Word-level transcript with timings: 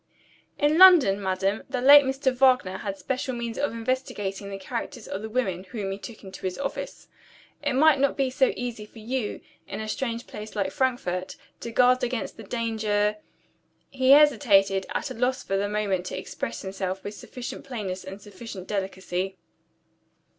"In 0.57 0.79
London, 0.79 1.21
madam, 1.21 1.61
the 1.69 1.79
late 1.79 2.03
Mr. 2.05 2.33
Wagner 2.33 2.79
had 2.79 2.97
special 2.97 3.35
means 3.35 3.59
of 3.59 3.71
investigating 3.71 4.49
the 4.49 4.57
characters 4.57 5.07
of 5.07 5.21
the 5.21 5.29
women 5.29 5.63
whom 5.65 5.91
he 5.91 5.99
took 5.99 6.23
into 6.23 6.41
his 6.41 6.57
office. 6.57 7.07
It 7.61 7.73
may 7.73 7.97
not 7.97 8.17
be 8.17 8.31
so 8.31 8.51
easy 8.55 8.87
for 8.87 8.97
you, 8.97 9.41
in 9.67 9.79
a 9.79 9.87
strange 9.87 10.25
place 10.25 10.55
like 10.55 10.71
Frankfort, 10.71 11.35
to 11.59 11.71
guard 11.71 12.03
against 12.03 12.35
the 12.35 12.41
danger" 12.43 13.17
He 13.91 14.09
hesitated, 14.09 14.87
at 14.91 15.11
a 15.11 15.13
loss 15.13 15.43
for 15.43 15.55
the 15.55 15.69
moment 15.69 16.07
to 16.07 16.17
express 16.17 16.63
himself 16.63 17.03
with 17.03 17.13
sufficient 17.13 17.63
plainness 17.63 18.03
and 18.03 18.19
sufficient 18.19 18.67
delicacy. 18.67 19.37